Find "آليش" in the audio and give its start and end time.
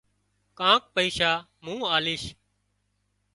1.95-2.23